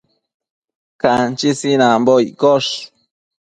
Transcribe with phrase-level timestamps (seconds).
[1.01, 2.71] Canchi sinanbo iccosh